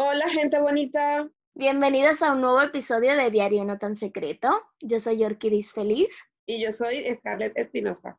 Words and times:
Hola, 0.00 0.28
gente 0.28 0.60
bonita. 0.60 1.28
Bienvenidos 1.54 2.22
a 2.22 2.30
un 2.32 2.40
nuevo 2.42 2.60
episodio 2.62 3.16
de 3.16 3.30
Diario 3.32 3.64
No 3.64 3.78
Tan 3.78 3.96
Secreto. 3.96 4.48
Yo 4.80 5.00
soy 5.00 5.24
Orquidis 5.24 5.72
Feliz. 5.72 6.16
Y 6.46 6.62
yo 6.62 6.70
soy 6.70 7.04
Scarlett 7.16 7.58
Espinosa. 7.58 8.16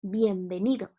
Bienvenidos. 0.00 0.90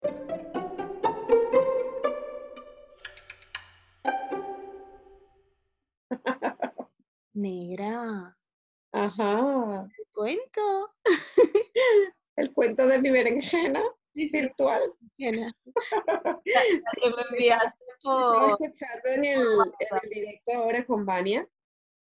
Negra. 7.34 8.36
Ajá. 8.92 9.88
El 9.98 10.06
cuento. 10.12 10.94
El 12.36 12.52
cuento 12.52 12.86
de 12.86 13.00
mi 13.00 13.10
berenjena 13.10 13.82
Sí, 14.14 14.28
sí. 14.28 14.42
virtual. 14.42 14.82
Berenjena. 15.18 15.52
La- 16.14 16.40
la 16.44 16.92
que 17.00 17.10
me 17.10 17.22
enviaste 17.30 17.84
por... 18.02 18.50
escuchando 18.50 19.08
en 19.08 19.24
el, 19.24 19.40
en 19.40 19.98
el 20.02 20.10
directo 20.10 20.52
ahora 20.52 20.84
con 20.84 21.06
Vania 21.06 21.48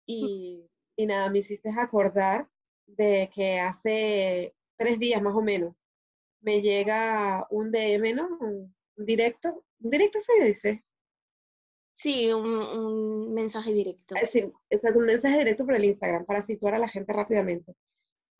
y, 0.05 0.69
y 0.95 1.05
nada, 1.05 1.29
me 1.29 1.39
hiciste 1.39 1.69
acordar 1.69 2.47
de 2.85 3.29
que 3.33 3.59
hace 3.59 4.55
tres 4.77 4.99
días 4.99 5.21
más 5.21 5.35
o 5.35 5.41
menos 5.41 5.75
me 6.41 6.61
llega 6.61 7.47
un 7.49 7.71
DM, 7.71 8.15
¿no? 8.15 8.27
Un, 8.39 8.75
un 8.97 9.05
directo. 9.05 9.63
¿Un 9.79 9.89
directo 9.89 10.19
se 10.19 10.43
dice? 10.43 10.83
Sí, 11.93 12.31
un, 12.33 12.45
un 12.45 13.33
mensaje 13.33 13.71
directo. 13.71 14.15
Es 14.15 14.21
decir, 14.23 14.51
es 14.69 14.81
un 14.83 15.05
mensaje 15.05 15.37
directo 15.37 15.65
por 15.65 15.75
el 15.75 15.85
Instagram 15.85 16.25
para 16.25 16.41
situar 16.41 16.73
a 16.73 16.79
la 16.79 16.87
gente 16.89 17.13
rápidamente. 17.13 17.75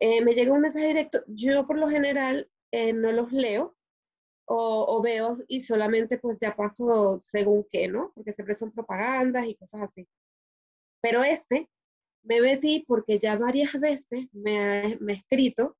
Eh, 0.00 0.22
me 0.22 0.34
llega 0.34 0.52
un 0.52 0.60
mensaje 0.60 0.88
directo, 0.88 1.22
yo 1.28 1.66
por 1.66 1.78
lo 1.78 1.88
general 1.88 2.50
eh, 2.72 2.92
no 2.92 3.12
los 3.12 3.32
leo 3.32 3.74
o, 4.46 4.86
o 4.88 5.02
veo 5.02 5.36
y 5.48 5.62
solamente 5.62 6.18
pues 6.18 6.38
ya 6.38 6.54
paso 6.54 7.18
según 7.20 7.66
qué, 7.70 7.88
¿no? 7.88 8.12
Porque 8.14 8.32
siempre 8.32 8.54
son 8.54 8.72
propagandas 8.72 9.46
y 9.46 9.54
cosas 9.54 9.82
así. 9.82 10.06
Pero 11.00 11.22
este 11.22 11.68
me 12.22 12.40
metí 12.40 12.84
porque 12.86 13.18
ya 13.18 13.36
varias 13.36 13.72
veces 13.78 14.26
me 14.32 14.58
ha, 14.58 14.96
me 15.00 15.14
escrito 15.14 15.76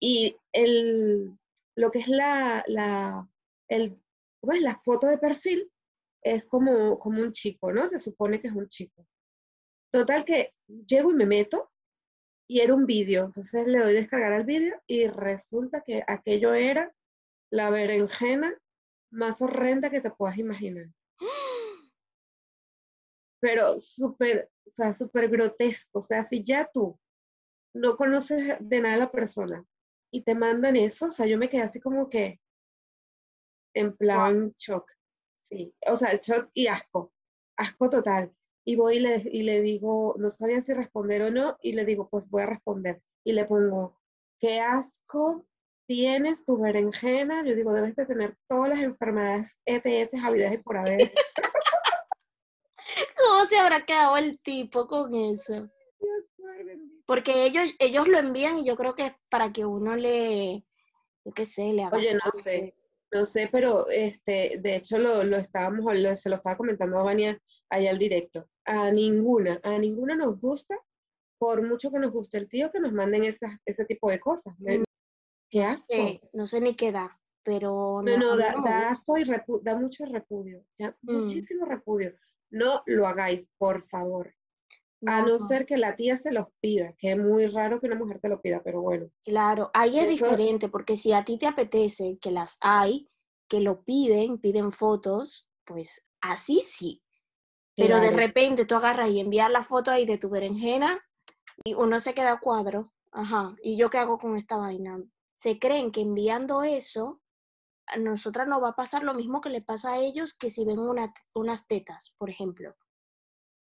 y 0.00 0.36
el, 0.52 1.36
lo 1.76 1.90
que 1.90 1.98
es 2.00 2.08
la, 2.08 2.64
la, 2.68 3.28
el, 3.68 4.00
¿cómo 4.40 4.52
es? 4.52 4.62
la 4.62 4.74
foto 4.74 5.06
de 5.08 5.18
perfil 5.18 5.70
es 6.22 6.46
como, 6.46 6.98
como 6.98 7.20
un 7.22 7.32
chico, 7.32 7.72
¿no? 7.72 7.88
Se 7.88 7.98
supone 7.98 8.40
que 8.40 8.48
es 8.48 8.54
un 8.54 8.68
chico. 8.68 9.06
Total 9.90 10.24
que 10.24 10.54
llego 10.86 11.10
y 11.10 11.14
me 11.14 11.26
meto 11.26 11.70
y 12.48 12.60
era 12.60 12.74
un 12.74 12.86
vídeo. 12.86 13.24
Entonces 13.24 13.66
le 13.66 13.78
doy 13.78 13.94
descargar 13.94 14.32
al 14.32 14.44
vídeo 14.44 14.80
y 14.86 15.06
resulta 15.06 15.82
que 15.82 16.02
aquello 16.06 16.54
era 16.54 16.94
la 17.50 17.70
berenjena 17.70 18.54
más 19.10 19.40
horrenda 19.42 19.90
que 19.90 20.00
te 20.00 20.10
puedas 20.10 20.38
imaginar. 20.38 20.86
Pero 23.40 23.78
súper, 23.78 24.50
o 24.66 24.70
sea, 24.70 24.92
súper 24.92 25.28
grotesco. 25.28 26.00
O 26.00 26.02
sea, 26.02 26.24
si 26.24 26.42
ya 26.42 26.68
tú 26.72 26.98
no 27.74 27.96
conoces 27.96 28.56
de 28.60 28.80
nada 28.80 28.94
a 28.94 28.98
la 28.98 29.10
persona 29.10 29.64
y 30.10 30.22
te 30.22 30.34
mandan 30.34 30.76
eso, 30.76 31.06
o 31.06 31.10
sea, 31.10 31.26
yo 31.26 31.38
me 31.38 31.48
quedé 31.48 31.62
así 31.62 31.80
como 31.80 32.08
que 32.08 32.40
en 33.74 33.96
plan 33.96 34.52
shock. 34.56 34.90
Sí, 35.50 35.74
o 35.86 35.96
sea, 35.96 36.18
shock 36.20 36.50
y 36.52 36.66
asco, 36.66 37.12
asco 37.56 37.88
total. 37.88 38.32
Y 38.64 38.76
voy 38.76 38.96
y 38.96 39.00
le, 39.00 39.22
y 39.32 39.42
le 39.44 39.62
digo, 39.62 40.14
no 40.18 40.28
sabía 40.28 40.60
si 40.60 40.74
responder 40.74 41.22
o 41.22 41.30
no, 41.30 41.56
y 41.62 41.72
le 41.72 41.86
digo, 41.86 42.08
pues 42.10 42.28
voy 42.28 42.42
a 42.42 42.46
responder. 42.46 43.00
Y 43.24 43.32
le 43.32 43.46
pongo, 43.46 43.98
qué 44.40 44.60
asco 44.60 45.47
tienes 45.88 46.44
tu 46.44 46.58
berenjena. 46.58 47.42
Yo 47.44 47.56
digo, 47.56 47.72
debes 47.72 47.96
de 47.96 48.06
tener 48.06 48.36
todas 48.46 48.68
las 48.70 48.80
enfermedades 48.80 49.58
ETS 49.64 50.14
habidas 50.22 50.54
y 50.54 50.58
por 50.58 50.76
haber. 50.76 50.98
¿Cómo 53.16 53.46
se 53.48 53.58
habrá 53.58 53.84
quedado 53.84 54.16
el 54.16 54.38
tipo 54.40 54.86
con 54.86 55.14
eso? 55.14 55.68
Porque 57.06 57.46
ellos, 57.46 57.64
ellos 57.78 58.06
lo 58.06 58.18
envían 58.18 58.58
y 58.58 58.66
yo 58.66 58.76
creo 58.76 58.94
que 58.94 59.06
es 59.06 59.12
para 59.30 59.52
que 59.52 59.64
uno 59.64 59.96
le, 59.96 60.64
yo 61.24 61.32
qué 61.32 61.44
sé, 61.44 61.72
le 61.72 61.84
haga 61.84 61.96
Oye, 61.96 62.14
no 62.14 62.30
sé, 62.32 62.74
no 63.12 63.24
sé, 63.24 63.48
pero 63.50 63.88
este, 63.88 64.58
de 64.60 64.76
hecho 64.76 64.98
lo, 64.98 65.24
lo 65.24 65.38
estábamos, 65.38 65.94
lo- 65.94 66.16
se 66.16 66.28
lo 66.28 66.34
estaba 66.36 66.56
comentando 66.56 66.98
a 66.98 67.02
Vania 67.02 67.40
allá 67.70 67.90
al 67.90 67.98
directo. 67.98 68.46
A 68.66 68.90
ninguna, 68.90 69.58
a 69.62 69.78
ninguna 69.78 70.14
nos 70.14 70.38
gusta, 70.38 70.76
por 71.38 71.62
mucho 71.66 71.90
que 71.90 71.98
nos 71.98 72.12
guste 72.12 72.36
el 72.38 72.48
tío, 72.48 72.70
que 72.70 72.80
nos 72.80 72.92
manden 72.92 73.24
esas, 73.24 73.52
ese 73.64 73.86
tipo 73.86 74.10
de 74.10 74.20
cosas. 74.20 74.54
Mm, 74.58 74.82
Qué 75.50 75.60
No 75.60 75.68
asco. 75.68 75.94
no 76.32 76.46
sé 76.46 76.60
ni 76.60 76.74
qué 76.74 76.92
da, 76.92 77.18
pero 77.42 78.02
No, 78.02 78.16
no, 78.16 78.36
mí 78.36 78.42
da, 78.42 78.52
no 78.52 78.62
da 78.62 78.90
asco 78.90 79.16
y 79.18 79.24
repu- 79.24 79.62
da 79.62 79.74
mucho 79.76 80.04
repudio, 80.06 80.64
ya, 80.78 80.96
Mm. 81.02 81.12
muchísimo 81.22 81.64
repudio. 81.64 82.14
No 82.50 82.82
lo 82.86 83.06
hagáis, 83.06 83.48
por 83.58 83.82
favor. 83.82 84.34
A 85.06 85.20
no 85.22 85.28
No, 85.28 85.38
ser 85.38 85.64
que 85.64 85.76
la 85.76 85.94
tía 85.94 86.16
se 86.16 86.32
los 86.32 86.48
pida, 86.60 86.92
que 86.98 87.12
es 87.12 87.18
muy 87.18 87.46
raro 87.46 87.78
que 87.80 87.86
una 87.86 87.94
mujer 87.94 88.18
te 88.20 88.28
lo 88.28 88.40
pida, 88.40 88.62
pero 88.64 88.82
bueno. 88.82 89.08
claro, 89.22 89.70
ahí 89.72 89.98
es 89.98 90.06
Eso- 90.06 90.10
diferente, 90.24 90.68
porque 90.68 90.96
si 90.96 91.12
a 91.12 91.24
ti 91.24 91.38
te 91.38 91.46
apetece, 91.46 92.18
que 92.20 92.30
las 92.32 92.58
hay, 92.60 93.08
que 93.48 93.60
lo 93.60 93.84
piden, 93.84 94.38
piden 94.38 94.72
fotos, 94.72 95.48
pues 95.64 96.04
así 96.20 96.62
sí. 96.62 97.02
Pero 97.76 98.00
de 98.00 98.10
repente 98.10 98.64
tú 98.64 98.74
agarras 98.74 99.08
y 99.10 99.20
envías 99.20 99.48
la 99.52 99.62
foto 99.62 99.92
ahí 99.92 100.04
de 100.04 100.18
tu 100.18 100.28
berenjena 100.28 100.98
y 101.62 101.74
uno 101.74 102.00
se 102.00 102.12
queda 102.12 102.40
cuadro. 102.40 102.92
Ajá, 103.12 103.54
¿y 103.62 103.76
yo 103.76 103.88
qué 103.88 103.98
hago 103.98 104.18
con 104.18 104.36
esta 104.36 104.56
vaina? 104.56 105.00
Se 105.40 105.58
creen 105.58 105.90
que 105.92 106.00
enviando 106.00 106.62
eso, 106.62 107.20
a 107.86 107.96
nosotras 107.98 108.48
nos 108.48 108.62
va 108.62 108.70
a 108.70 108.76
pasar 108.76 109.02
lo 109.02 109.14
mismo 109.14 109.40
que 109.40 109.50
le 109.50 109.62
pasa 109.62 109.92
a 109.92 109.98
ellos 109.98 110.34
que 110.34 110.50
si 110.50 110.64
ven 110.64 110.78
una, 110.78 111.12
unas 111.34 111.66
tetas, 111.66 112.14
por 112.18 112.28
ejemplo. 112.30 112.76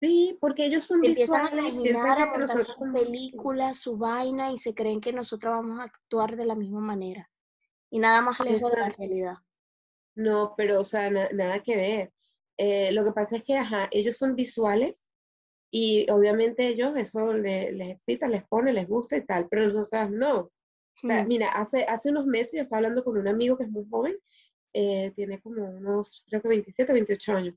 Sí, 0.00 0.36
porque 0.40 0.66
ellos 0.66 0.84
son 0.84 1.02
empiezan 1.04 1.46
a 1.46 1.50
visuales 1.50 1.72
imaginar, 1.74 2.18
a 2.18 2.26
montar 2.26 2.66
su 2.66 2.92
película, 2.92 3.74
su 3.74 3.96
vaina 3.96 4.52
y 4.52 4.58
se 4.58 4.74
creen 4.74 5.00
que 5.00 5.12
nosotros 5.12 5.52
vamos 5.54 5.80
a 5.80 5.84
actuar 5.84 6.36
de 6.36 6.44
la 6.44 6.54
misma 6.54 6.80
manera. 6.80 7.30
Y 7.90 7.98
nada 7.98 8.20
más 8.20 8.38
lejos 8.40 8.70
de 8.72 8.80
la 8.80 8.88
realidad. 8.90 9.34
No, 10.16 10.54
pero, 10.56 10.80
o 10.80 10.84
sea, 10.84 11.10
na- 11.10 11.28
nada 11.32 11.62
que 11.62 11.76
ver. 11.76 12.12
Eh, 12.58 12.90
lo 12.92 13.04
que 13.04 13.12
pasa 13.12 13.36
es 13.36 13.44
que, 13.44 13.56
ajá, 13.56 13.88
ellos 13.90 14.16
son 14.16 14.34
visuales 14.34 15.02
y 15.70 16.10
obviamente 16.10 16.68
ellos 16.68 16.96
eso 16.96 17.32
le- 17.34 17.72
les 17.72 17.96
excita, 17.96 18.28
les 18.28 18.46
pone, 18.46 18.72
les 18.72 18.88
gusta 18.88 19.16
y 19.16 19.26
tal, 19.26 19.46
pero 19.48 19.68
nosotras 19.68 20.10
no. 20.10 20.50
O 21.02 21.06
sea, 21.06 21.24
Mm, 21.24 21.28
mira, 21.28 21.50
hace, 21.52 21.84
hace 21.84 22.10
unos 22.10 22.26
meses 22.26 22.52
yo 22.54 22.60
estaba 22.62 22.78
hablando 22.78 23.04
con 23.04 23.16
un 23.18 23.28
amigo 23.28 23.56
que 23.56 23.64
es 23.64 23.70
muy 23.70 23.86
joven, 23.88 24.16
eh, 24.72 25.12
tiene 25.16 25.40
como 25.40 25.64
unos, 25.64 26.24
creo 26.28 26.42
que 26.42 26.48
27, 26.48 26.92
28 26.92 27.32
años, 27.34 27.54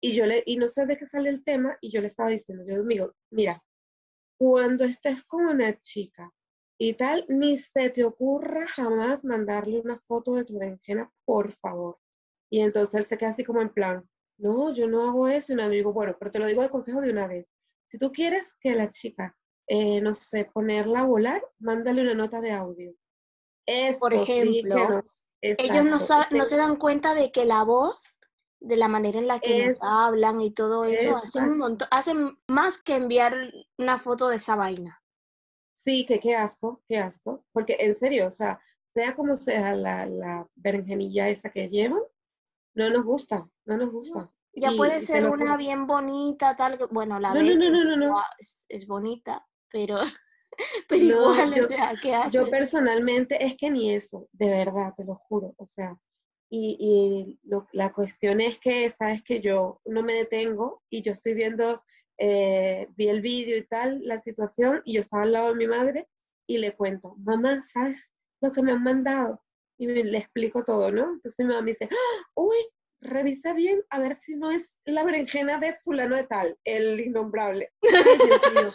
y 0.00 0.14
yo 0.14 0.26
le, 0.26 0.42
y 0.46 0.56
no 0.56 0.68
sé 0.68 0.86
de 0.86 0.96
qué 0.96 1.06
sale 1.06 1.28
el 1.30 1.44
tema, 1.44 1.76
y 1.80 1.90
yo 1.90 2.00
le 2.00 2.08
estaba 2.08 2.30
diciendo, 2.30 2.64
yo 2.66 2.80
amigo, 2.80 3.14
mira, 3.30 3.62
cuando 4.38 4.84
estés 4.84 5.22
con 5.24 5.46
una 5.46 5.78
chica 5.78 6.32
y 6.78 6.94
tal, 6.94 7.24
ni 7.28 7.56
se 7.58 7.90
te 7.90 8.04
ocurra 8.04 8.66
jamás 8.66 9.24
mandarle 9.24 9.80
una 9.80 10.00
foto 10.00 10.34
de 10.34 10.44
tu 10.44 10.58
berenjena, 10.58 11.10
por 11.24 11.52
favor. 11.52 11.98
Y 12.50 12.60
entonces 12.60 12.94
él 13.00 13.06
se 13.06 13.18
queda 13.18 13.30
así 13.30 13.44
como 13.44 13.62
en 13.62 13.70
plan, 13.70 14.08
no, 14.38 14.72
yo 14.72 14.88
no 14.88 15.08
hago 15.08 15.28
eso, 15.28 15.52
y 15.52 15.56
nada, 15.56 15.72
y 15.72 15.76
digo, 15.78 15.92
bueno, 15.92 16.16
pero 16.18 16.30
te 16.30 16.38
lo 16.40 16.46
digo 16.46 16.62
de 16.62 16.70
consejo 16.70 17.00
de 17.00 17.10
una 17.10 17.26
vez. 17.28 17.46
Si 17.88 17.98
tú 17.98 18.10
quieres 18.12 18.52
que 18.60 18.74
la 18.74 18.90
chica, 18.90 19.36
eh, 19.74 20.02
no 20.02 20.12
sé, 20.12 20.44
ponerla 20.44 21.00
a 21.00 21.06
volar, 21.06 21.42
mándale 21.58 22.02
una 22.02 22.12
nota 22.12 22.42
de 22.42 22.52
audio. 22.52 22.92
Por 23.98 24.12
sí 24.26 24.60
ejemplo, 24.60 25.02
Ellos 25.40 25.84
no, 25.84 25.98
no 26.30 26.44
se 26.44 26.56
dan 26.56 26.76
cuenta 26.76 27.14
de 27.14 27.32
que 27.32 27.46
la 27.46 27.62
voz, 27.64 28.18
de 28.60 28.76
la 28.76 28.88
manera 28.88 29.18
en 29.18 29.26
la 29.26 29.40
que 29.40 29.48
nos 29.48 29.76
Es- 29.78 29.82
hablan 29.82 30.42
y 30.42 30.52
todo 30.52 30.84
eso, 30.84 31.16
hace 31.16 31.38
un 31.38 31.56
montón, 31.56 31.88
hacen 31.90 32.38
más 32.48 32.76
que 32.76 32.96
enviar 32.96 33.34
una 33.78 33.98
foto 33.98 34.28
de 34.28 34.36
esa 34.36 34.56
vaina. 34.56 35.02
Sí, 35.84 36.04
que 36.06 36.20
qué 36.20 36.36
asco, 36.36 36.82
qué 36.86 36.98
asco, 36.98 37.44
porque 37.52 37.76
en 37.80 37.94
serio, 37.94 38.26
o 38.26 38.30
sea, 38.30 38.60
sea 38.94 39.16
como 39.16 39.36
sea 39.36 39.74
la, 39.74 40.04
la 40.06 40.46
berenjenilla 40.54 41.30
esa 41.30 41.48
que 41.48 41.68
llevan, 41.68 42.02
no 42.74 42.90
nos 42.90 43.04
gusta, 43.04 43.48
no 43.64 43.76
nos 43.78 43.90
gusta. 43.90 44.30
Ya 44.54 44.70
Y- 44.70 44.76
puede 44.76 45.00
ser 45.00 45.26
una 45.28 45.56
bien 45.56 45.86
bonita, 45.86 46.54
tal, 46.56 46.78
bueno, 46.90 47.18
la 47.18 47.32
No, 47.32 47.40
ves, 47.40 47.58
no, 47.58 47.64
no, 47.64 47.64
y 47.64 47.70
no, 47.70 47.84
no, 47.84 47.96
no. 47.96 48.12
guau, 48.12 48.24
Es, 48.38 48.66
es 48.68 48.86
bonita, 48.86 49.46
pero, 49.72 49.98
pero 50.88 51.04
No, 51.04 51.32
igual, 51.34 51.54
yo- 51.54 51.64
o 51.64 51.68
sea, 51.68 51.94
¿qué 52.00 52.10
Yo 52.10 52.16
haces? 52.42 52.48
personalmente 52.50 53.44
es 53.44 53.56
que 53.56 53.70
ni 53.70 53.94
eso, 53.94 54.28
de 54.32 54.48
verdad, 54.50 54.92
te 54.96 55.04
lo 55.04 55.14
juro, 55.16 55.54
o 55.56 55.66
sea, 55.66 55.96
y, 56.50 56.76
y 56.78 57.38
lo- 57.48 57.66
la 57.72 57.92
cuestión 57.92 58.40
es 58.40 58.58
que, 58.58 58.90
sabes 58.90 59.22
que 59.22 59.40
yo 59.40 59.80
no 59.86 60.02
me 60.02 60.14
detengo 60.14 60.82
y 60.90 61.00
yo 61.02 61.12
estoy 61.12 61.34
viendo, 61.34 61.82
eh, 62.18 62.88
vi 62.96 63.08
el 63.08 63.20
vídeo 63.22 63.56
y 63.56 63.66
tal, 63.66 64.00
la 64.06 64.18
situación, 64.18 64.82
y 64.84 64.94
yo 64.94 65.00
estaba 65.00 65.22
al 65.22 65.32
lado 65.32 65.48
de 65.48 65.54
mi 65.54 65.66
madre 65.66 66.08
y 66.46 66.58
le 66.58 66.72
cuento, 66.76 67.14
mamá, 67.18 67.62
¿sabes 67.62 68.10
lo 68.42 68.52
que 68.52 68.62
me 68.62 68.72
han 68.72 68.82
mandado? 68.82 69.42
Y 69.78 69.86
le 69.86 70.18
explico 70.18 70.62
todo, 70.62 70.90
¿no? 70.92 71.14
Entonces 71.14 71.38
mi 71.38 71.46
mamá 71.46 71.62
me 71.62 71.70
dice, 71.70 71.88
"Ah, 71.90 72.24
uy, 72.34 72.56
revisa 73.00 73.52
bien 73.54 73.82
a 73.90 73.98
ver 73.98 74.14
si 74.14 74.36
no 74.36 74.50
es 74.50 74.78
la 74.84 75.02
berenjena 75.04 75.58
de 75.58 75.72
fulano 75.72 76.14
de 76.16 76.24
tal, 76.24 76.56
el 76.64 77.00
innombrable. 77.00 77.72
Ay, 77.82 78.18
Dios 78.26 78.40
mío. 78.52 78.72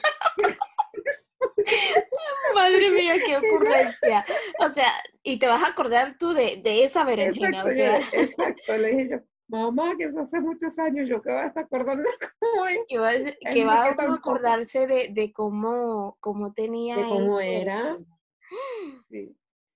Madre 2.56 2.90
mía, 2.92 3.16
qué 3.26 3.38
ocurrencia. 3.38 4.26
O 4.60 4.70
sea, 4.70 4.92
y 5.24 5.38
te 5.40 5.48
vas 5.48 5.64
a 5.64 5.68
acordar 5.68 6.18
tú 6.18 6.34
de, 6.34 6.62
de 6.64 6.84
esa 6.84 7.04
berenjena, 7.04 7.62
Exacto, 7.62 7.70
o 7.70 7.74
sea, 7.74 8.00
yo- 8.00 8.20
exacto, 8.22 8.78
le 8.78 8.88
dije 8.90 9.10
yo. 9.12 9.18
mamá, 9.48 9.96
que 9.98 10.06
eso 10.06 10.22
hace 10.22 10.40
muchos 10.40 10.78
años, 10.80 11.08
yo 11.10 11.22
que 11.22 11.30
voy 11.32 11.40
a 11.40 11.48
estar 11.48 11.64
acordando 11.66 12.04
cómo 12.40 12.66
es. 12.68 12.80
Que 12.88 12.98
va 12.98 13.12
que 13.52 13.66
va 13.66 13.86
a 13.86 14.14
acordarse 14.14 14.88
de, 14.88 15.10
de 15.12 15.32
cómo, 15.32 16.18
cómo 16.20 16.54
tenía 16.54 16.96
de 16.96 17.04
cómo 17.04 17.40
era. 17.40 17.98
Sí. 19.10 19.36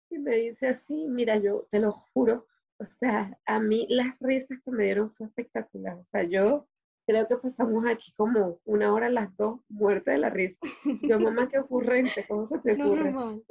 Y 0.09 0.17
me 0.19 0.35
dice 0.35 0.67
así, 0.67 1.05
mira, 1.07 1.37
yo 1.37 1.67
te 1.71 1.79
lo 1.79 1.91
juro, 1.91 2.47
o 2.77 2.85
sea, 2.85 3.37
a 3.45 3.59
mí 3.59 3.85
las 3.89 4.17
risas 4.19 4.59
que 4.63 4.71
me 4.71 4.85
dieron 4.85 5.09
fue 5.09 5.27
espectacular. 5.27 5.95
O 5.97 6.03
sea, 6.03 6.23
yo 6.23 6.67
creo 7.05 7.27
que 7.27 7.37
pasamos 7.37 7.85
aquí 7.85 8.13
como 8.15 8.59
una 8.65 8.93
hora 8.93 9.09
las 9.09 9.35
dos, 9.37 9.59
muertas 9.69 10.13
de 10.15 10.19
la 10.19 10.29
risa. 10.29 10.57
Yo, 11.15 11.19
mamá, 11.19 11.47
qué 11.47 11.59
ocurrente, 11.59 12.25
¿cómo 12.27 12.45
se 12.45 12.59
te 12.59 12.75
No, 12.75 12.85
ocurre? 12.85 13.11
normal. 13.11 13.43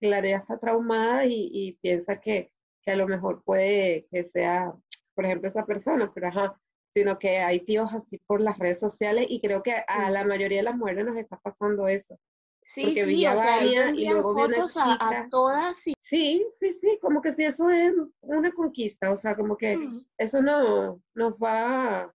Claro, 0.00 0.26
ella 0.26 0.36
está 0.36 0.58
traumada 0.58 1.26
y, 1.26 1.50
y 1.52 1.72
piensa 1.82 2.20
que, 2.20 2.52
que 2.82 2.90
a 2.92 2.96
lo 2.96 3.08
mejor 3.08 3.42
puede 3.42 4.06
que 4.10 4.22
sea, 4.22 4.72
por 5.14 5.24
ejemplo, 5.24 5.48
esa 5.48 5.66
persona, 5.66 6.12
pero 6.14 6.28
ajá, 6.28 6.60
sino 6.94 7.18
que 7.18 7.38
hay 7.38 7.60
tíos 7.60 7.92
así 7.92 8.18
por 8.26 8.40
las 8.40 8.58
redes 8.58 8.78
sociales 8.78 9.26
y 9.28 9.40
creo 9.40 9.62
que 9.62 9.72
a 9.72 10.06
Sí. 10.06 10.12
la 10.12 10.24
mayoría 10.24 10.58
de 10.58 10.62
las 10.64 10.76
mujeres 10.76 11.04
nos 11.04 11.16
está 11.16 11.38
pasando 11.38 11.88
eso. 11.88 12.18
Sí, 12.62 12.82
porque 12.84 13.04
sí, 13.04 13.24
a 13.24 13.32
o 13.32 13.36
sea, 13.36 13.64
y 13.64 14.08
luego 14.08 14.30
una 14.32 14.64
a, 14.76 15.20
a 15.20 15.28
todas 15.30 15.86
y 15.88 15.94
Sí, 16.00 16.46
sí, 16.54 16.72
sí, 16.72 16.98
como 17.02 17.20
que 17.20 17.32
si 17.32 17.44
eso 17.44 17.70
es 17.70 17.92
una 18.20 18.52
conquista, 18.52 19.10
o 19.10 19.16
sea, 19.16 19.34
como 19.36 19.56
que 19.56 19.76
Mm. 19.76 20.00
eso 20.18 20.42
no 20.42 21.02
nos 21.14 21.34
va 21.34 22.02
a 22.04 22.14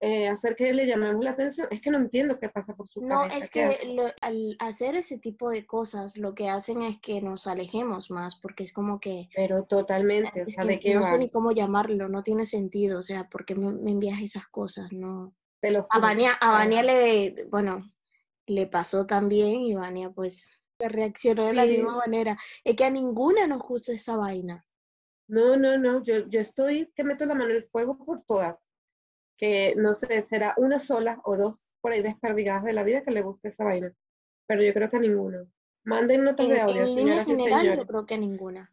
eh, 0.00 0.28
hacer 0.28 0.54
que 0.56 0.72
le 0.74 0.86
llamemos 0.86 1.24
la 1.24 1.30
atención. 1.30 1.66
Es 1.70 1.80
que 1.80 1.90
no 1.90 1.98
entiendo 1.98 2.38
qué 2.38 2.48
pasa 2.48 2.74
por 2.74 2.88
su 2.88 3.00
No, 3.00 3.20
cabeza, 3.20 3.38
es 3.38 3.50
qué 3.50 3.76
que 3.80 3.94
lo- 3.94 4.12
al 4.20 4.56
hacer 4.58 4.96
ese 4.96 5.18
tipo 5.18 5.48
de 5.50 5.64
cosas, 5.64 6.16
lo 6.18 6.34
que 6.34 6.48
hacen 6.50 6.82
es 6.82 6.98
que 6.98 7.22
nos 7.22 7.46
alejemos 7.46 8.10
más, 8.10 8.36
porque 8.36 8.64
es 8.64 8.72
como 8.72 9.00
que, 9.00 9.28
Pero 9.34 9.64
totalmente, 9.64 10.42
o 10.42 10.44
es 10.44 10.54
sea, 10.54 10.64
¿de 10.64 10.80
qué 10.80 10.94
no 10.94 11.02
sé 11.02 11.18
ni 11.18 11.30
cómo 11.30 11.52
llamarlo, 11.52 12.08
no 12.08 12.22
tiene 12.22 12.44
sentido, 12.44 12.98
o 12.98 13.02
sea, 13.02 13.28
¿por 13.28 13.44
qué 13.46 13.54
me, 13.54 13.72
me 13.72 13.92
envías 13.92 14.20
esas 14.20 14.46
cosas? 14.48 14.92
No. 14.92 15.34
Te 15.60 15.70
lo 15.70 15.86
A. 15.88 15.98
Vania, 15.98 16.32
a 16.32 16.50
Vania 16.50 16.82
le, 16.82 17.46
bueno, 17.50 17.90
le 18.46 18.66
pasó 18.66 19.06
también 19.06 19.62
y 19.62 19.74
Vania 19.74 20.10
pues 20.10 20.60
reaccionó 20.78 21.46
de 21.46 21.54
la 21.54 21.64
misma 21.64 21.96
manera. 21.96 22.36
Es 22.64 22.76
que 22.76 22.84
a 22.84 22.90
ninguna 22.90 23.46
nos 23.46 23.62
gusta 23.62 23.92
esa 23.92 24.16
vaina. 24.16 24.66
No, 25.26 25.56
no, 25.56 25.78
no, 25.78 26.02
yo, 26.02 26.28
yo 26.28 26.40
estoy 26.40 26.92
que 26.94 27.04
meto 27.04 27.24
la 27.24 27.34
mano 27.34 27.48
en 27.50 27.56
el 27.56 27.62
fuego 27.62 27.96
por 27.96 28.22
todas. 28.24 28.62
Que 29.36 29.74
no 29.76 29.94
sé, 29.94 30.22
será 30.22 30.54
una 30.56 30.78
sola 30.78 31.20
o 31.24 31.36
dos 31.36 31.72
por 31.80 31.92
ahí 31.92 32.02
desperdigadas 32.02 32.64
de 32.64 32.72
la 32.72 32.82
vida 32.84 33.02
que 33.02 33.10
le 33.10 33.22
guste 33.22 33.48
esa 33.48 33.64
vaina. 33.64 33.92
Pero 34.46 34.62
yo 34.62 34.72
creo 34.72 34.88
que 34.88 34.96
a 34.96 35.00
ninguno. 35.00 35.46
Manden 35.84 36.24
notas 36.24 36.46
En, 36.46 36.52
de 36.52 36.60
audio, 36.60 36.82
en 36.82 36.94
línea 36.94 37.24
señoras 37.24 37.28
y 37.28 37.30
general, 37.30 37.76
yo 37.78 37.86
creo 37.86 38.06
que 38.06 38.18
ninguna. 38.18 38.70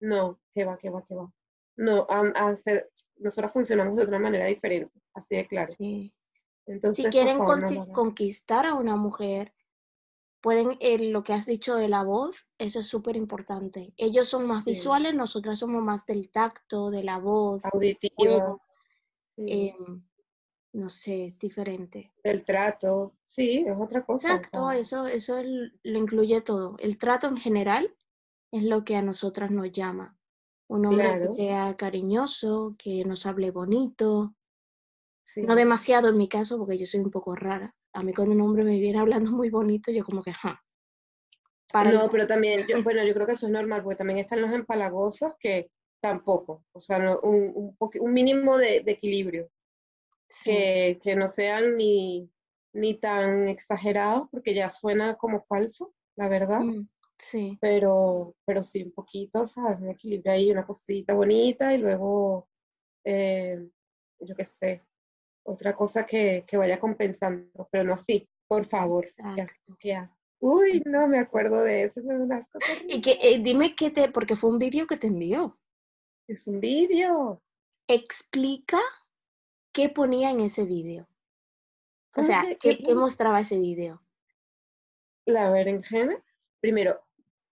No, 0.00 0.40
que 0.52 0.64
va, 0.64 0.76
que 0.76 0.90
va, 0.90 1.04
que 1.06 1.14
va. 1.14 1.32
No, 1.76 2.06
a, 2.08 2.20
a 2.34 2.48
hacer, 2.48 2.90
nosotros 3.16 3.52
funcionamos 3.52 3.96
de 3.96 4.02
otra 4.02 4.18
manera 4.18 4.46
diferente, 4.46 4.92
así 5.14 5.36
de 5.36 5.46
claro. 5.46 5.72
Sí. 5.72 6.14
Entonces, 6.66 7.04
Si 7.04 7.10
quieren 7.10 7.38
favor, 7.38 7.70
no 7.72 7.88
conquistar 7.92 8.66
a 8.66 8.74
una 8.74 8.96
mujer, 8.96 9.52
pueden, 10.40 10.76
eh, 10.80 11.10
lo 11.10 11.22
que 11.22 11.32
has 11.32 11.46
dicho 11.46 11.76
de 11.76 11.88
la 11.88 12.02
voz, 12.02 12.48
eso 12.58 12.80
es 12.80 12.86
súper 12.86 13.16
importante. 13.16 13.94
Ellos 13.96 14.28
son 14.28 14.46
más 14.46 14.64
Sí. 14.64 14.70
visuales, 14.70 15.14
nosotras 15.14 15.58
somos 15.60 15.82
más 15.82 16.04
del 16.06 16.30
tacto, 16.30 16.90
de 16.90 17.04
la 17.04 17.18
voz, 17.18 17.64
Auditivo, 17.72 18.14
juego, 18.16 18.61
sí, 19.46 19.74
em, 19.78 20.02
no 20.74 20.88
sé, 20.88 21.26
es 21.26 21.38
diferente. 21.38 22.12
el 22.24 22.44
trato, 22.44 23.14
sí, 23.28 23.64
es 23.66 23.76
otra 23.78 24.04
cosa. 24.04 24.34
o 24.34 24.36
Exacto, 24.36 24.70
sea, 24.70 24.78
eso, 24.78 25.06
eso 25.06 25.38
el- 25.38 25.78
lo 25.82 25.98
incluye 25.98 26.40
todo. 26.40 26.76
El 26.78 26.98
trato 26.98 27.26
en 27.28 27.36
general 27.36 27.94
es 28.52 28.62
lo 28.64 28.84
que 28.84 28.96
a 28.96 29.02
nosotras 29.02 29.50
nos 29.50 29.70
llama. 29.72 30.16
Un 30.68 30.86
hombre 30.86 31.04
que 31.12 31.18
Claro. 31.18 31.34
sea 31.34 31.76
cariñoso, 31.76 32.74
que 32.78 33.04
nos 33.04 33.26
hable 33.26 33.50
bonito, 33.50 34.34
sí. 35.24 35.42
no 35.42 35.54
demasiado 35.54 36.08
en 36.08 36.16
mi 36.16 36.28
caso, 36.28 36.56
porque 36.58 36.78
yo 36.78 36.86
soy 36.86 37.00
un 37.00 37.10
poco 37.10 37.34
rara. 37.34 37.74
A 37.92 38.02
mí 38.02 38.14
cuando 38.14 38.34
un 38.34 38.40
hombre 38.40 38.64
me 38.64 38.78
viene 38.78 38.98
hablando 38.98 39.30
muy 39.36 39.50
bonito, 39.50 39.90
yo 39.92 40.04
como 40.04 40.22
que, 40.22 40.30
ajá. 40.30 40.62
Para 41.72 41.90
el- 41.90 41.96
No, 41.96 42.10
pero 42.10 42.26
también, 42.26 42.66
yo, 42.68 42.76
bueno, 42.84 43.02
yo 43.04 43.14
creo 43.14 43.26
que 43.26 43.32
eso 43.32 43.46
es 43.46 43.52
normal, 43.52 43.82
porque 43.82 43.96
también 43.96 44.18
están 44.18 44.40
los 44.40 44.52
empalagosos 44.52 45.32
que 45.40 45.70
tampoco, 46.02 46.64
o 46.72 46.82
sea, 46.82 46.98
no- 46.98 47.20
un, 47.22 47.76
un, 48.00 48.12
mínimo 48.12 48.58
de, 48.58 48.80
de 48.80 48.92
equilibrio, 48.92 49.48
sí, 50.28 50.50
que, 50.50 51.00
que 51.02 51.16
no 51.16 51.28
sean 51.28 51.76
ni, 51.76 52.30
ni 52.74 52.94
tan 52.94 53.48
exagerados, 53.48 54.28
porque 54.30 54.54
ya 54.54 54.68
suena 54.68 55.16
como 55.16 55.40
falso, 55.42 55.94
la 56.16 56.28
verdad, 56.28 56.60
mm, 56.60 56.88
sí, 57.18 57.58
pero, 57.60 58.34
pero 58.44 58.62
sí 58.62 58.82
un 58.82 58.92
poquito, 58.92 59.46
¿sabes? 59.46 59.80
Un 59.80 59.90
equilibrio 59.90 60.32
ahí, 60.32 60.50
una 60.50 60.66
cosita 60.66 61.14
bonita 61.14 61.74
y 61.74 61.78
luego, 61.78 62.48
eh, 63.04 63.68
yo 64.20 64.34
qué 64.36 64.44
sé, 64.44 64.82
otra 65.44 65.74
cosa 65.76 66.06
que, 66.06 66.44
que 66.46 66.56
vaya 66.56 66.80
compensando, 66.80 67.68
pero 67.70 67.84
no 67.84 67.94
así, 67.94 68.28
por 68.48 68.64
favor, 68.64 69.06
qué 69.34 69.42
asco. 69.42 69.76
Uy, 70.40 70.82
no 70.86 71.06
me 71.06 71.20
acuerdo 71.20 71.62
de 71.62 71.84
eso, 71.84 72.02
me 72.02 72.14
da 72.14 72.24
un 72.24 72.32
asco 72.32 72.58
Y 72.88 73.00
que 73.00 73.18
eh, 73.22 73.38
dime 73.40 73.76
qué 73.76 73.90
te, 73.90 74.08
porque 74.10 74.34
fue 74.36 74.50
un 74.50 74.58
vídeo 74.58 74.86
que 74.88 74.96
te 74.96 75.06
envió. 75.06 75.56
Es 76.28 76.46
un 76.46 76.60
vídeo. 76.60 77.42
Explica 77.88 78.80
qué 79.72 79.88
ponía 79.88 80.30
en 80.30 80.40
ese 80.40 80.64
vídeo. 80.64 81.02
O 81.04 82.14
¿Cómo 82.16 82.26
sea, 82.26 82.42
que- 82.42 82.56
¿qué, 82.56 82.70
qué 82.70 82.78
qué 82.78 82.84
pone? 82.84 82.96
mostraba 83.00 83.40
ese 83.40 83.56
vídeo? 83.58 84.02
La 85.26 85.50
berenjena. 85.50 86.22
Primero, 86.60 87.00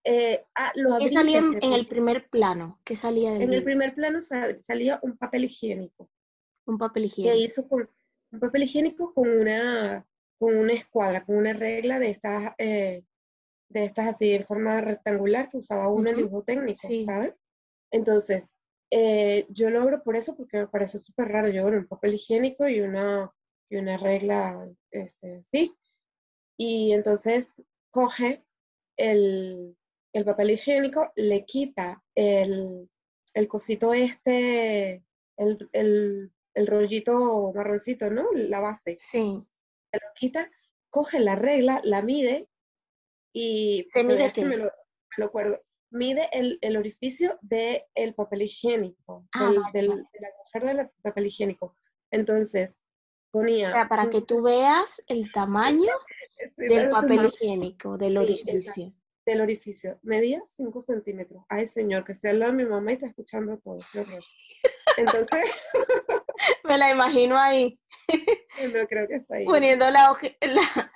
eh, 0.03 0.45
ah, 0.55 0.71
lo 0.75 0.97
¿Qué 0.97 1.09
salía 1.09 1.39
en, 1.39 1.73
el 1.73 1.87
primer 1.87 2.29
plano? 2.29 2.79
¿Qué 2.83 2.95
salía 2.95 3.33
del 3.33 3.41
en 3.43 3.53
el 3.53 3.63
primer 3.63 3.93
plano 3.93 4.21
sa- 4.21 4.59
salía 4.61 4.99
un 5.03 5.17
papel 5.17 5.45
higiénico. 5.45 6.09
Un 6.65 6.77
papel 6.77 7.03
que 7.03 7.07
higiénico. 7.21 7.37
hizo 7.43 7.67
con 7.67 7.89
un 8.31 8.39
papel 8.39 8.63
higiénico 8.63 9.13
con 9.13 9.29
una, 9.29 10.07
con 10.39 10.55
una 10.55 10.73
escuadra, 10.73 11.25
con 11.25 11.35
una 11.37 11.53
regla 11.53 11.99
de 11.99 12.09
estas, 12.09 12.53
eh, 12.57 13.03
de 13.69 13.83
estas 13.85 14.15
así 14.15 14.31
en 14.31 14.45
forma 14.45 14.79
rectangular 14.81 15.49
que 15.49 15.57
usaba 15.57 15.89
uno 15.89 16.09
en 16.09 16.17
dibujo 16.17 16.43
técnico, 16.43 16.87
Sí, 16.87 17.05
¿sabes? 17.05 17.33
Entonces, 17.91 18.47
eh, 18.91 19.45
yo 19.49 19.69
lo 19.69 19.81
abro 19.81 20.03
por 20.03 20.15
eso 20.15 20.35
porque 20.35 20.57
me 20.57 20.67
pareció 20.67 20.99
súper 20.99 21.29
raro. 21.29 21.47
Yo, 21.49 21.63
bueno, 21.63 21.79
un 21.79 21.87
papel 21.87 22.13
higiénico 22.15 22.67
y 22.67 22.81
una, 22.81 23.31
y 23.69 23.77
una 23.77 23.97
regla, 23.97 24.69
este, 24.91 25.43
sí. 25.51 25.73
Y 26.57 26.91
entonces 26.93 27.55
coge 27.89 28.43
el, 28.97 29.75
el 30.13 30.25
papel 30.25 30.51
higiénico, 30.51 31.11
le 31.15 31.45
quita 31.45 32.03
el, 32.15 32.89
el 33.33 33.47
cosito 33.47 33.93
este, 33.93 35.03
el, 35.37 35.69
el, 35.71 36.31
el 36.53 36.67
rollito 36.67 37.51
marroncito, 37.55 38.09
¿no? 38.11 38.27
La 38.33 38.59
base. 38.59 38.95
sí. 38.99 39.41
Se 39.93 39.97
lo 39.99 40.07
quita, 40.15 40.49
coge 40.89 41.19
la 41.19 41.35
regla, 41.35 41.81
la 41.83 42.01
mide 42.01 42.47
y 43.33 43.87
¿Se 43.91 44.03
mide 44.03 44.17
veas 44.17 44.33
que 44.33 44.45
me 44.45 44.51
qué? 44.51 44.57
lo, 44.57 44.65
me 44.65 44.71
lo 45.17 45.25
acuerdo. 45.25 45.61
Mide 45.91 46.29
el, 46.31 46.57
el 46.61 46.77
orificio 46.77 47.37
del 47.41 48.13
papel 48.15 48.43
higiénico, 48.43 49.27
Ah, 49.33 49.49
del, 49.49 49.59
vale, 49.59 49.71
del, 49.73 49.89
vale. 49.89 50.03
del 50.13 50.25
agujero 50.25 50.65
del 50.67 50.89
papel 51.01 51.25
higiénico. 51.27 51.75
Entonces, 52.11 52.75
O 53.29 53.31
ponía 53.39 53.71
sea, 53.73 53.87
para 53.87 54.09
que 54.09 54.21
tú 54.21 54.41
veas 54.41 55.01
el 55.07 55.31
tamaño 55.31 55.91
del 56.57 56.89
papel 56.89 57.25
higiénico, 57.25 57.97
del 57.97 58.13
Sí, 58.13 58.17
orificio. 58.17 58.93
del 59.25 59.41
orificio. 59.41 59.99
Medía 60.01 60.41
5 60.57 60.83
centímetros. 60.83 61.43
Ay, 61.49 61.67
señor, 61.67 62.03
que 62.05 62.13
estoy 62.13 62.31
al 62.31 62.39
lado 62.39 62.51
de 62.53 62.63
mi 62.63 62.69
mamá 62.69 62.91
y 62.91 62.95
está 62.95 63.07
escuchando 63.07 63.57
todo. 63.59 63.79
Entonces, 64.97 65.45
Me 66.63 66.77
la 66.77 66.89
imagino 66.91 67.37
ahí, 67.37 67.79
no 68.73 68.87
creo 68.87 69.07
que 69.07 69.15
está 69.15 69.35
ahí. 69.35 69.45
poniendo 69.45 69.89
la, 69.91 70.09
oje- 70.11 70.37
la, 70.41 70.91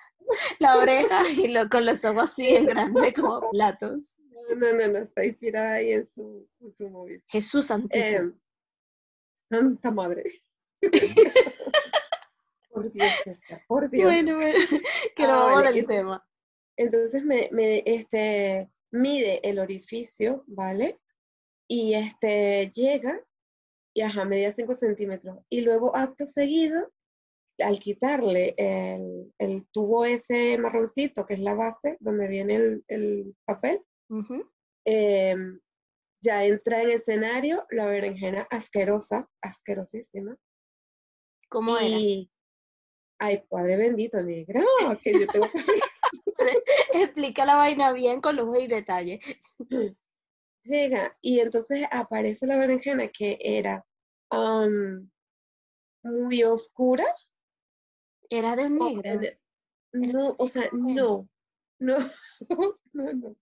la 0.59 0.77
oreja 0.77 1.21
y 1.37 1.47
lo, 1.49 1.69
con 1.69 1.85
los 1.85 2.03
ojos 2.05 2.23
así 2.31 2.47
en 2.47 2.65
grande 2.65 3.13
como 3.13 3.49
platos. 3.51 4.15
No, 4.55 4.73
no, 4.73 4.87
no, 4.87 4.99
está 4.99 5.25
inspirada 5.25 5.73
ahí 5.75 5.91
en 5.91 6.05
su, 6.05 6.47
en 6.61 6.75
su 6.75 6.89
móvil. 6.89 7.23
Jesús 7.27 7.65
santísimo. 7.67 8.29
Eh, 8.29 8.33
Santa 9.49 9.91
Madre. 9.91 10.41
por 12.69 12.91
Dios, 12.91 13.11
Esther, 13.25 13.61
por 13.67 13.89
Dios. 13.89 14.03
Bueno, 14.11 14.35
bueno, 14.35 14.59
que 15.15 15.23
Ah, 15.23 15.27
no 15.27 15.45
vale, 15.55 15.79
entonces- 15.79 15.87
tema. 15.87 16.27
Entonces 16.77 17.23
me, 17.23 17.49
me, 17.53 17.83
este, 17.85 18.69
mide 18.91 19.39
el 19.47 19.59
orificio, 19.59 20.43
¿vale? 20.47 20.99
Y 21.69 21.93
este, 21.93 22.69
llega 22.75 23.21
y 23.95 24.01
ajá, 24.01 24.25
medía 24.25 24.51
5 24.51 24.73
centímetros. 24.73 25.39
Y 25.49 25.61
luego, 25.61 25.95
acto 25.95 26.25
seguido, 26.25 26.91
al 27.59 27.79
quitarle 27.79 28.53
el, 28.57 29.33
el 29.37 29.65
tubo 29.71 30.03
ese 30.03 30.57
marroncito, 30.57 31.25
que 31.25 31.35
es 31.35 31.39
la 31.39 31.53
base, 31.53 31.95
donde 32.01 32.27
viene 32.27 32.55
el, 32.55 32.83
el 32.89 33.35
papel, 33.45 33.81
Em, 34.85 35.59
ya 36.21 36.45
entra 36.45 36.81
en 36.81 36.91
escenario 36.91 37.65
la 37.69 37.87
berenjena 37.87 38.47
asquerosa, 38.49 39.27
asquerosísima. 39.41 40.37
¿Cómo 41.49 41.77
era? 41.77 41.97
Y, 41.97 42.29
ay, 43.19 43.43
Padre 43.49 43.77
bendito, 43.77 44.21
negra, 44.21 44.63
que 45.01 45.13
yo 45.13 45.27
tengo 45.27 45.49
que 45.51 45.59
Explica 46.93 47.45
la 47.45 47.55
vaina 47.55 47.93
bien 47.93 48.21
con 48.21 48.35
lujo 48.35 48.55
y 48.57 48.67
detalle. 48.67 49.19
llega 50.63 51.17
y 51.21 51.39
entonces 51.39 51.85
aparece 51.91 52.45
la 52.47 52.57
berenjena 52.57 53.07
que 53.07 53.37
era 53.41 53.85
muy 56.03 56.43
oscura. 56.43 57.05
Era 58.29 58.55
de 58.55 58.65
un 58.65 58.81
o 58.81 58.89
negro. 58.89 59.37
no, 59.93 60.35
o 60.37 60.47
sea, 60.47 60.69
no, 60.71 61.27
no, 61.79 61.97
no, 62.93 63.13
no. 63.13 63.35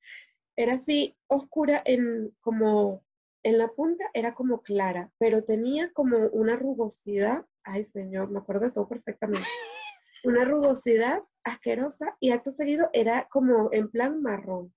Era 0.55 0.74
así 0.74 1.15
oscura 1.27 1.81
en 1.86 2.36
como 2.41 3.03
en 3.43 3.57
la 3.57 3.67
punta 3.67 4.05
era 4.13 4.33
como 4.33 4.62
clara, 4.62 5.12
pero 5.17 5.43
tenía 5.43 5.91
como 5.91 6.17
una 6.27 6.55
rugosidad. 6.55 7.45
Ay, 7.63 7.86
señor, 7.86 8.29
me 8.29 8.39
acuerdo 8.39 8.65
de 8.65 8.72
todo 8.72 8.88
perfectamente. 8.88 9.45
Una 10.24 10.45
rugosidad 10.45 11.22
asquerosa 11.43 12.15
y 12.22 12.31
acto 12.31 12.51
seguido 12.51 12.89
era 12.93 13.27
como 13.29 13.67
en 13.74 13.89
plan 13.89 14.22
marrón. 14.22 14.74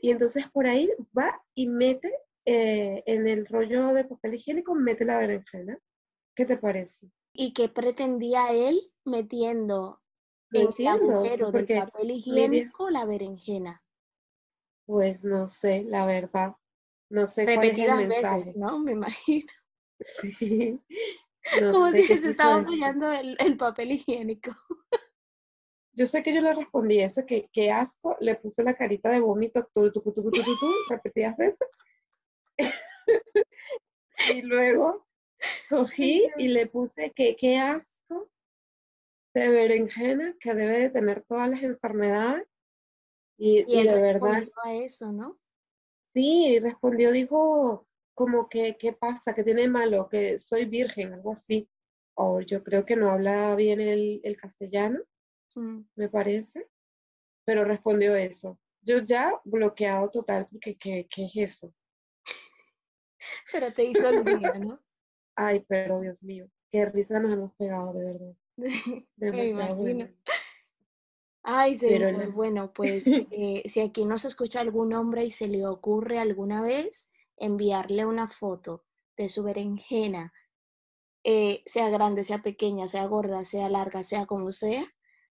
Y 0.00 0.10
entonces 0.10 0.48
por 0.50 0.66
ahí 0.66 0.90
va 1.16 1.42
y 1.54 1.68
mete 1.68 2.10
eh, 2.46 3.02
en 3.04 3.28
el 3.28 3.44
rollo 3.46 3.92
de 3.92 4.04
papel 4.04 4.34
higiénico, 4.34 4.74
mete 4.74 5.04
la 5.04 5.18
berenjena. 5.18 5.78
¿Qué 6.34 6.46
te 6.46 6.56
parece? 6.56 7.10
¿Y 7.34 7.52
qué 7.52 7.68
pretendía 7.68 8.52
él 8.52 8.80
metiendo 9.04 10.00
No 10.50 10.60
en 10.60 10.74
el 10.78 10.86
agujero 10.86 11.50
del 11.50 11.66
papel 11.66 12.10
higiénico 12.10 12.88
la 12.88 13.04
berenjena? 13.04 13.82
Pues 14.86 15.24
no 15.24 15.48
sé, 15.48 15.84
la 15.84 16.06
verdad. 16.06 16.54
No 17.10 17.26
sé 17.26 17.44
cuál 17.44 17.58
es 17.58 17.62
el 17.62 17.70
Repetidas 17.70 18.08
mensaje. 18.08 18.38
veces, 18.38 18.56
¿no? 18.56 18.78
Me 18.78 18.92
imagino. 18.92 19.46
Sí. 19.98 20.78
No 21.58 21.72
Como 21.72 21.90
si 21.92 22.02
se 22.02 22.30
estaba 22.30 22.62
fallando 22.62 23.10
el, 23.10 23.34
el 23.38 23.56
papel 23.56 23.92
higiénico. 23.92 24.50
Yo 25.96 26.04
sé 26.04 26.22
que 26.22 26.34
yo 26.34 26.42
le 26.42 26.52
respondí 26.52 27.00
eso, 27.00 27.24
que, 27.24 27.48
que 27.50 27.72
asco, 27.72 28.18
le 28.20 28.34
puse 28.34 28.62
la 28.62 28.74
carita 28.74 29.08
de 29.08 29.20
vómito 29.20 29.66
tu, 29.72 29.90
repetidas 30.90 31.36
veces. 31.38 31.68
y 34.34 34.42
luego 34.42 35.06
cogí 35.70 36.28
y 36.36 36.48
le 36.48 36.66
puse 36.66 37.12
que 37.12 37.34
qué 37.34 37.56
asco 37.56 38.30
de 39.34 39.48
berenjena 39.48 40.36
que 40.38 40.52
debe 40.52 40.80
de 40.80 40.90
tener 40.90 41.22
todas 41.22 41.48
las 41.48 41.62
enfermedades. 41.62 42.46
Y, 43.38 43.60
Y 43.60 43.80
y 43.80 43.82
de 43.84 43.94
verdad, 43.94 44.48
a 44.64 44.74
eso, 44.74 45.12
¿no? 45.12 45.38
sí, 46.14 46.58
respondió, 46.58 47.12
dijo 47.12 47.86
como 48.14 48.48
que, 48.48 48.76
¿qué 48.78 48.92
pasa? 48.94 49.34
¿Qué 49.34 49.44
tiene 49.44 49.62
de 49.62 49.68
malo? 49.68 50.08
Que 50.08 50.38
soy 50.38 50.64
virgen, 50.64 51.12
algo 51.12 51.32
así. 51.32 51.68
O 52.14 52.40
yo 52.40 52.64
creo 52.64 52.86
que 52.86 52.96
no 52.96 53.10
habla 53.10 53.54
bien 53.56 53.78
el, 53.80 54.20
el 54.24 54.36
castellano. 54.38 55.00
Mm. 55.56 55.80
me 55.96 56.08
parece, 56.10 56.68
pero 57.46 57.64
respondió 57.64 58.14
eso. 58.14 58.58
Yo 58.82 58.98
ya 58.98 59.40
bloqueado 59.44 60.10
total, 60.10 60.46
porque 60.50 60.76
¿qué, 60.76 61.06
qué 61.10 61.24
es 61.24 61.36
eso? 61.36 61.74
Pero 63.52 63.72
te 63.72 63.84
hizo 63.84 64.08
el 64.10 64.22
día, 64.24 64.52
¿no? 64.58 64.78
Ay, 65.36 65.64
pero 65.68 66.00
Dios 66.00 66.22
mío, 66.22 66.48
qué 66.70 66.86
risa 66.86 67.18
nos 67.18 67.32
hemos 67.32 67.52
pegado, 67.54 67.92
de 67.92 68.04
verdad. 68.04 68.34
Me 69.16 69.48
imagino. 69.48 69.76
bueno. 69.76 70.08
Ay, 71.48 71.78
Pero 71.80 72.08
señor, 72.08 72.28
la- 72.28 72.34
bueno, 72.34 72.72
pues 72.72 73.04
eh, 73.30 73.62
si 73.68 73.80
aquí 73.80 74.04
nos 74.04 74.24
escucha 74.24 74.60
algún 74.60 74.92
hombre 74.94 75.24
y 75.24 75.30
se 75.30 75.46
le 75.48 75.66
ocurre 75.66 76.18
alguna 76.18 76.60
vez 76.62 77.10
enviarle 77.36 78.04
una 78.04 78.28
foto 78.28 78.84
de 79.16 79.28
su 79.28 79.42
berenjena, 79.44 80.32
eh, 81.24 81.62
sea 81.66 81.88
grande, 81.90 82.24
sea 82.24 82.42
pequeña, 82.42 82.88
sea 82.88 83.06
gorda, 83.06 83.44
sea 83.44 83.68
larga, 83.68 84.02
sea 84.04 84.26
como 84.26 84.50
sea, 84.52 84.84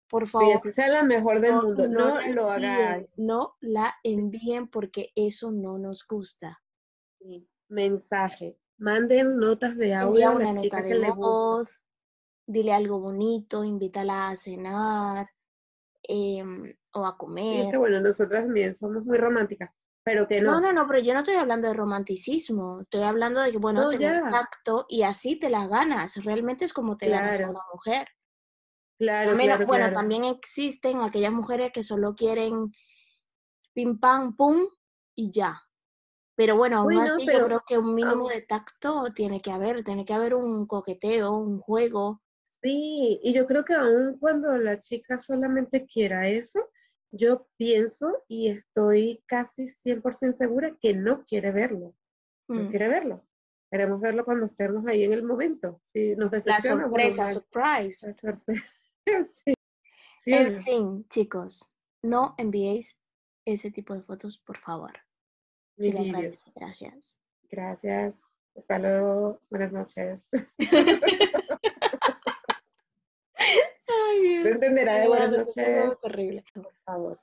por 0.07 0.27
Sí, 0.27 0.31
favor, 0.31 0.57
así 0.57 0.71
sea 0.71 0.87
la 0.89 1.03
mejor 1.03 1.39
del 1.41 1.55
no, 1.55 1.63
mundo. 1.63 1.87
no 1.87 2.21
lo 2.27 2.53
envíen, 2.53 2.71
hagáis. 2.71 3.13
no 3.17 3.55
la 3.61 3.95
envíen 4.03 4.67
porque 4.67 5.11
eso 5.15 5.51
no 5.51 5.79
nos 5.79 6.05
gusta. 6.07 6.61
Sí. 7.19 7.47
Mensaje. 7.69 8.57
Manden 8.77 9.37
notas 9.37 9.77
de 9.77 9.93
audio 9.95 10.29
a 10.29 10.35
una 10.35 10.45
la 10.45 10.53
nota 10.53 10.61
chica 10.61 10.81
de 10.81 10.89
que 10.89 10.95
le 10.95 11.11
gusta. 11.11 11.15
voz, 11.15 11.81
dile 12.45 12.73
algo 12.73 12.99
bonito, 12.99 13.63
invítala 13.63 14.29
a 14.29 14.35
cenar 14.37 15.29
em, 16.03 16.75
o 16.93 17.05
a 17.05 17.17
Y 17.49 17.61
es 17.61 17.67
comer. 17.67 17.71
que 17.71 17.77
bueno, 17.77 18.01
nosotras 18.01 18.43
también 18.45 18.75
somos 18.75 19.05
muy 19.05 19.17
románticas, 19.17 19.71
pero 20.03 20.27
que 20.27 20.41
No, 20.41 20.59
no. 20.59 20.61
no, 20.61 20.71
no, 20.73 20.87
pero 20.87 20.99
yo 20.99 21.13
no 21.13 21.19
estoy 21.21 21.35
hablando 21.35 21.67
de 21.67 21.73
romanticismo, 21.73 22.81
estoy 22.81 23.03
hablando 23.03 23.41
de 23.41 23.51
que, 23.51 23.57
bueno, 23.57 23.81
No, 23.83 23.89
tener 23.89 24.21
tacto 24.29 24.85
y 24.89 25.03
así 25.03 25.37
te 25.39 25.49
la 25.49 25.67
ganas, 25.67 26.15
realmente 26.23 26.65
es 26.65 26.73
como 26.73 26.97
te 26.97 27.07
ganas 27.09 27.39
a 27.39 27.43
Claro, 27.43 27.49
una 27.49 27.61
mujer. 27.73 28.07
claro, 28.97 29.31
A 29.31 29.35
menos- 29.35 29.57
claro, 29.57 29.67
bueno, 29.67 29.85
claro. 29.85 29.95
también 29.95 30.23
existen 30.23 31.01
aquellas 31.01 31.31
mujeres 31.33 31.71
que 31.73 31.83
solo 31.83 32.15
quieren 32.15 32.71
pim 33.75 33.99
pam 33.99 34.35
pum 34.37 34.57
y 35.15 35.31
ya. 35.31 35.59
Pero 36.35 36.57
bueno, 36.57 36.79
aún 36.79 36.87
Uy, 36.87 37.01
no, 37.03 37.15
así 37.15 37.29
yo 37.31 37.41
creo 37.41 37.61
que 37.67 37.77
un 37.79 37.95
mínimo 37.95 38.29
de 38.29 38.41
tacto 38.43 39.05
tiene 39.15 39.41
que 39.41 39.51
haber, 39.51 39.83
tiene 39.83 40.05
que 40.05 40.13
haber 40.13 40.35
un 40.35 40.67
coqueteo, 40.67 41.31
un 41.33 41.59
juego. 41.59 42.21
Sí, 42.63 43.19
y 43.21 43.33
yo 43.33 43.45
creo 43.45 43.65
que 43.65 43.73
aun 43.73 44.17
cuando 44.19 44.57
la 44.57 44.79
chica 44.79 45.19
solamente 45.19 45.85
quiera 45.85 46.27
eso, 46.29 46.69
yo 47.11 47.47
pienso 47.57 48.23
y 48.27 48.47
estoy 48.49 49.21
casi 49.27 49.67
100% 49.83 50.33
segura 50.33 50.75
que 50.81 50.93
no 50.93 51.25
quiere 51.25 51.51
verlo, 51.51 51.93
no 52.47 52.63
Mm. 52.63 52.69
quiere 52.69 52.87
verlo. 52.87 53.25
Queremos 53.69 53.99
verlo 54.01 54.23
cuando 54.23 54.45
estemos 54.45 54.85
ahí 54.87 55.03
en 55.03 55.13
el 55.13 55.23
momento. 55.23 55.81
Si 55.91 56.15
nos 56.15 56.31
La 56.45 56.59
bueno, 56.63 56.83
sorpresa, 56.83 57.27
surprise. 57.27 58.15
la. 58.21 58.41
Sí. 59.45 59.53
¿Sí 60.23 60.33
En 60.33 60.53
fin, 60.61 61.05
chicos, 61.09 61.75
no 62.01 62.33
enviéis 62.37 62.97
ese 63.45 63.71
tipo 63.71 63.93
de 63.93 64.03
fotos, 64.03 64.37
por 64.39 64.57
favor. 64.57 64.93
Agradece, 65.77 66.49
gracias. 66.55 67.19
Gracias. 67.51 68.13
Hasta 68.55 68.79
luego. 68.79 69.41
Buenas 69.49 69.71
noches. 69.73 70.29
Entenderá 74.41 74.95
de 74.95 75.01
Ay, 75.01 75.07
buenas 75.07 75.31
noches, 75.31 76.01
terribles. 76.01 76.43
por 76.53 76.73
favor. 76.85 77.19